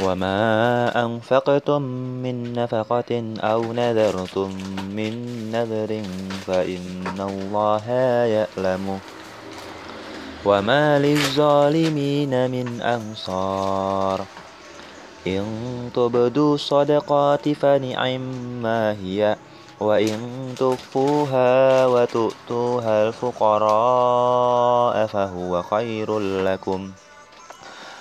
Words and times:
وما 0.00 1.04
أنفقتم 1.04 1.82
من 2.22 2.52
نفقة 2.52 3.34
أو 3.40 3.72
نذرتم 3.72 4.50
من 4.90 5.12
نذر 5.52 6.02
فإن 6.46 7.20
الله 7.20 7.90
يعلمه 8.26 8.98
وما 10.44 10.98
للظالمين 10.98 12.50
من 12.50 12.82
أنصار 12.82 14.24
إن 15.26 15.44
تبدوا 15.94 16.54
الصدقات 16.54 17.48
فنعما 17.48 18.92
هي 18.92 19.36
وإن 19.80 20.18
تخفوها 20.56 21.86
وتؤتوها 21.86 23.08
الفقراء 23.08 25.06
فهو 25.06 25.62
خير 25.62 26.18
لكم 26.18 26.90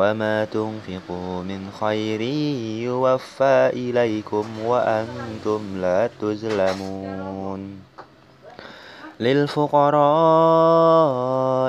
وما 0.00 0.44
تنفقوا 0.44 1.42
من 1.42 1.70
خير 1.80 2.20
يوفى 2.88 3.70
إليكم 3.72 4.44
وأنتم 4.64 5.60
لا 5.76 6.10
تظلمون 6.20 7.80
للفقراء 9.20 10.00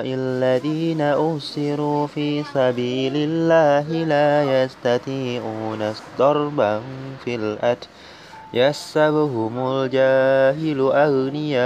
الذين 0.05 1.01
أسروا 1.01 2.07
في 2.07 2.43
سبيل 2.43 3.13
الله 3.15 3.87
لا 4.13 4.63
يستطيعون 4.63 5.93
ضربا 6.17 6.81
في 7.25 7.35
الأرض 7.35 7.83
يحسبهم 8.53 9.53
الجاهل 9.57 10.79
أغنياء 10.79 11.61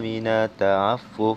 من 0.00 0.26
التعفف 0.26 1.36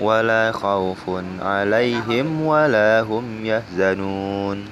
ولا 0.00 0.52
خوف 0.52 1.04
عليهم 1.40 2.42
ولا 2.46 3.00
هم 3.00 3.46
يحزنون. 3.46 4.64